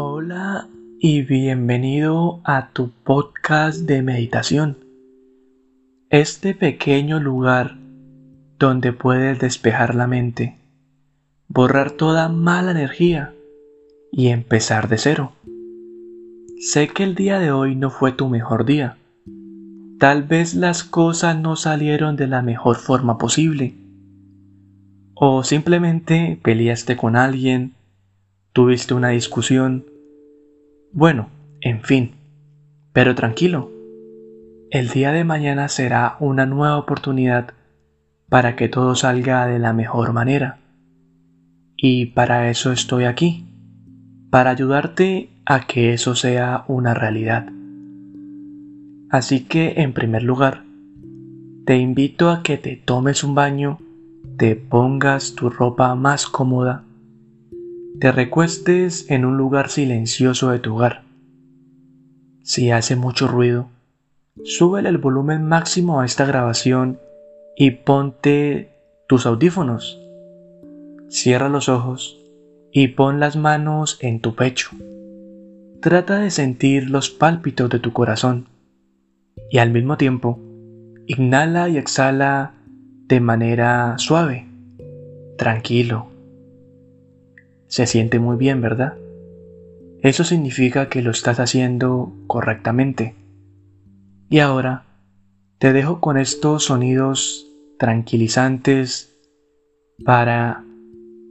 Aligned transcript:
Hola 0.00 0.68
y 1.00 1.22
bienvenido 1.22 2.40
a 2.44 2.68
tu 2.68 2.92
podcast 3.02 3.80
de 3.80 4.00
meditación. 4.00 4.78
Este 6.08 6.54
pequeño 6.54 7.18
lugar 7.18 7.76
donde 8.60 8.92
puedes 8.92 9.40
despejar 9.40 9.96
la 9.96 10.06
mente, 10.06 10.56
borrar 11.48 11.90
toda 11.90 12.28
mala 12.28 12.70
energía 12.70 13.34
y 14.12 14.28
empezar 14.28 14.88
de 14.88 14.98
cero. 14.98 15.32
Sé 16.60 16.86
que 16.86 17.02
el 17.02 17.16
día 17.16 17.40
de 17.40 17.50
hoy 17.50 17.74
no 17.74 17.90
fue 17.90 18.12
tu 18.12 18.28
mejor 18.28 18.64
día. 18.64 18.98
Tal 19.98 20.22
vez 20.22 20.54
las 20.54 20.84
cosas 20.84 21.36
no 21.36 21.56
salieron 21.56 22.14
de 22.14 22.28
la 22.28 22.40
mejor 22.40 22.76
forma 22.76 23.18
posible. 23.18 23.74
O 25.14 25.42
simplemente 25.42 26.38
peleaste 26.40 26.96
con 26.96 27.16
alguien, 27.16 27.74
tuviste 28.52 28.94
una 28.94 29.08
discusión. 29.10 29.86
Bueno, 30.92 31.30
en 31.60 31.82
fin. 31.82 32.14
Pero 32.92 33.14
tranquilo. 33.14 33.70
El 34.70 34.88
día 34.88 35.12
de 35.12 35.24
mañana 35.24 35.68
será 35.68 36.16
una 36.20 36.44
nueva 36.44 36.76
oportunidad 36.76 37.54
para 38.28 38.56
que 38.56 38.68
todo 38.68 38.94
salga 38.94 39.46
de 39.46 39.58
la 39.58 39.72
mejor 39.72 40.12
manera. 40.12 40.58
Y 41.76 42.06
para 42.06 42.50
eso 42.50 42.72
estoy 42.72 43.04
aquí, 43.04 43.46
para 44.30 44.50
ayudarte 44.50 45.30
a 45.46 45.66
que 45.66 45.92
eso 45.92 46.14
sea 46.14 46.64
una 46.68 46.92
realidad. 46.92 47.46
Así 49.10 49.44
que, 49.44 49.74
en 49.78 49.94
primer 49.94 50.22
lugar, 50.22 50.64
te 51.64 51.78
invito 51.78 52.30
a 52.30 52.42
que 52.42 52.58
te 52.58 52.76
tomes 52.76 53.24
un 53.24 53.34
baño, 53.34 53.78
te 54.36 54.56
pongas 54.56 55.34
tu 55.34 55.48
ropa 55.48 55.94
más 55.94 56.26
cómoda, 56.26 56.84
te 58.00 58.12
recuestes 58.12 59.10
en 59.10 59.24
un 59.24 59.36
lugar 59.36 59.70
silencioso 59.70 60.50
de 60.50 60.60
tu 60.60 60.76
hogar. 60.76 61.02
Si 62.42 62.70
hace 62.70 62.94
mucho 62.94 63.26
ruido, 63.26 63.68
súbele 64.44 64.88
el 64.88 64.98
volumen 64.98 65.46
máximo 65.46 66.00
a 66.00 66.04
esta 66.04 66.24
grabación 66.24 67.00
y 67.56 67.72
ponte 67.72 68.70
tus 69.08 69.26
audífonos. 69.26 70.00
Cierra 71.08 71.48
los 71.48 71.68
ojos 71.68 72.18
y 72.72 72.88
pon 72.88 73.18
las 73.18 73.36
manos 73.36 73.98
en 74.00 74.20
tu 74.20 74.36
pecho. 74.36 74.70
Trata 75.80 76.18
de 76.18 76.30
sentir 76.30 76.90
los 76.90 77.10
pálpitos 77.10 77.68
de 77.68 77.80
tu 77.80 77.92
corazón 77.92 78.46
y 79.50 79.58
al 79.58 79.70
mismo 79.70 79.96
tiempo 79.96 80.38
inhala 81.06 81.68
y 81.68 81.78
exhala 81.78 82.52
de 83.06 83.20
manera 83.20 83.94
suave, 83.98 84.46
tranquilo. 85.36 86.17
Se 87.68 87.86
siente 87.86 88.18
muy 88.18 88.36
bien, 88.36 88.60
¿verdad? 88.60 88.94
Eso 90.02 90.24
significa 90.24 90.88
que 90.88 91.02
lo 91.02 91.10
estás 91.10 91.38
haciendo 91.40 92.12
correctamente. 92.26 93.14
Y 94.30 94.40
ahora 94.40 94.84
te 95.58 95.72
dejo 95.72 96.00
con 96.00 96.18
estos 96.18 96.64
sonidos 96.64 97.46
tranquilizantes 97.78 99.16
para 100.04 100.64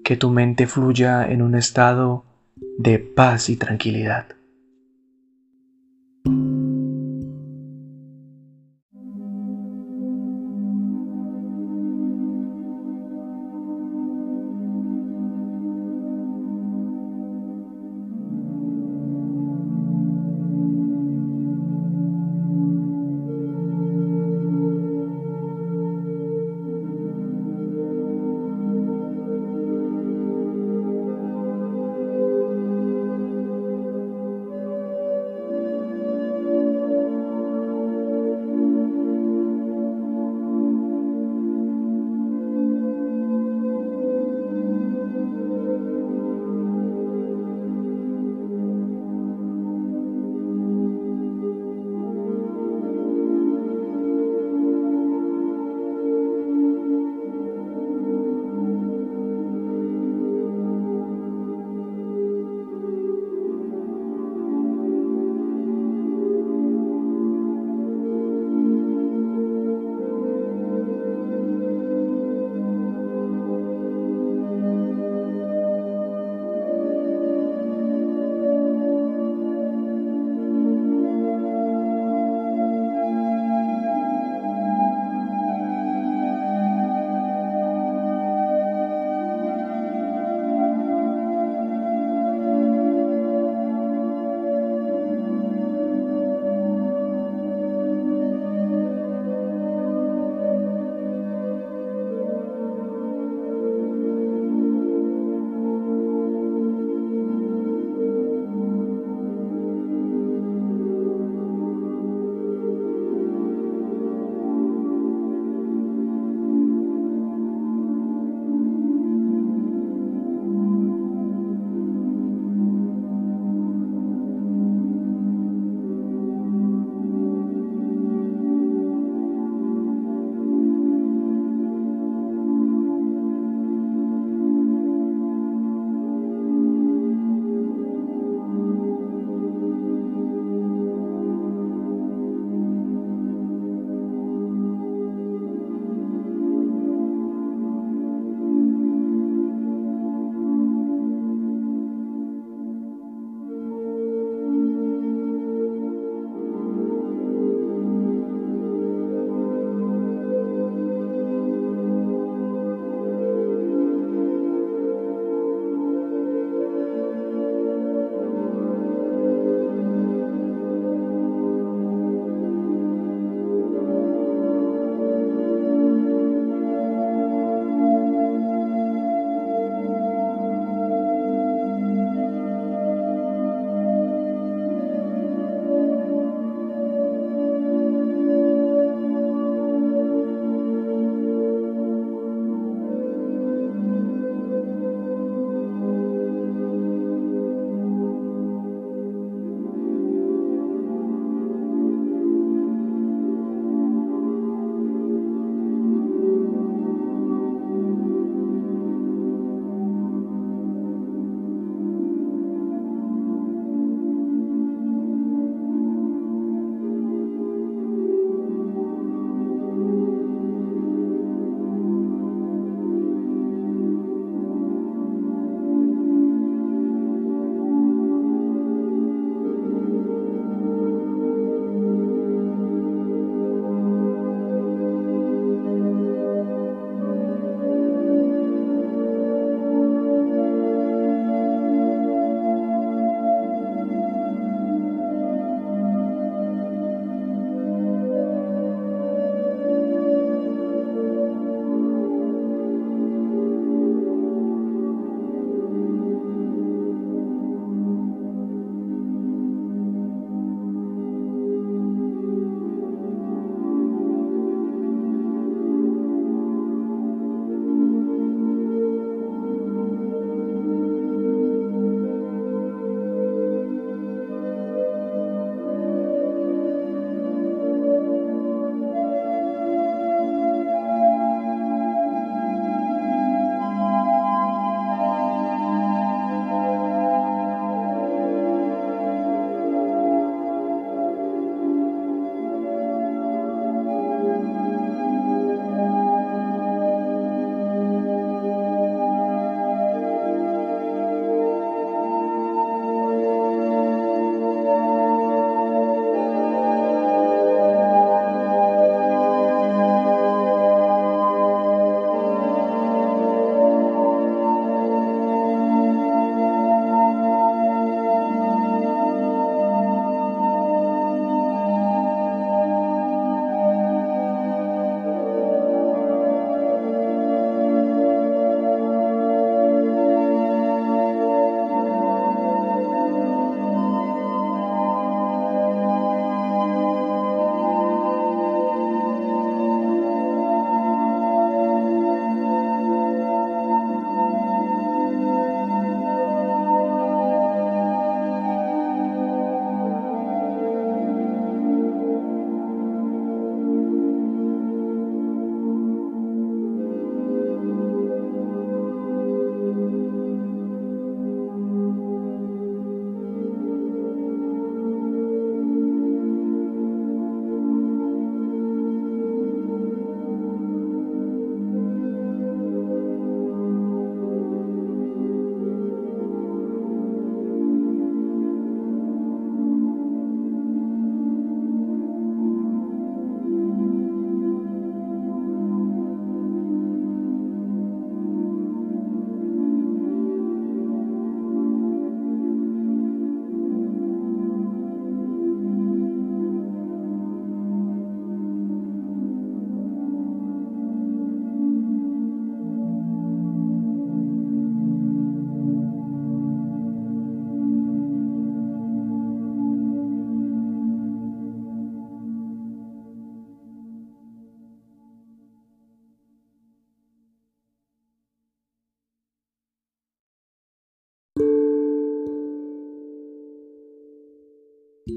que 0.03 0.15
tu 0.15 0.29
mente 0.29 0.67
fluya 0.67 1.29
en 1.29 1.41
un 1.41 1.55
estado 1.55 2.23
de 2.77 2.99
paz 2.99 3.49
y 3.49 3.57
tranquilidad. 3.57 4.36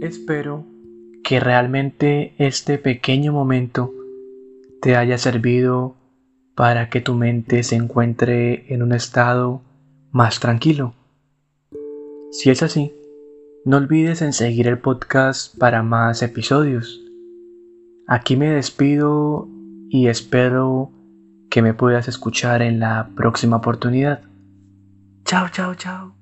Espero 0.01 0.65
que 1.23 1.41
realmente 1.41 2.35
este 2.39 2.79
pequeño 2.79 3.33
momento 3.33 3.93
te 4.81 4.97
haya 4.97 5.19
servido 5.19 5.95
para 6.55 6.89
que 6.89 7.01
tu 7.01 7.15
mente 7.15 7.63
se 7.63 7.77
encuentre 7.77 8.73
en 8.73 8.83
un 8.83 8.93
estado 8.93 9.63
más 10.11 10.41
tranquilo. 10.41 10.95
Si 12.33 12.51
es 12.51 12.63
así, 12.63 12.95
no 13.65 13.77
olvides 13.77 14.23
en 14.23 14.33
seguir 14.33 14.69
el 14.69 14.79
podcast 14.79 15.57
para 15.59 15.83
más 15.83 16.23
episodios. 16.23 17.03
Aquí 18.07 18.37
me 18.37 18.49
despido 18.49 19.49
y 19.91 20.07
espero 20.07 20.91
que 21.51 21.61
me 21.61 21.75
puedas 21.75 22.09
escuchar 22.09 22.63
en 22.63 22.81
la 22.81 23.11
próxima 23.15 23.59
oportunidad. 23.59 24.23
Chao, 25.25 25.49
chao, 25.51 25.75
chao. 25.75 26.20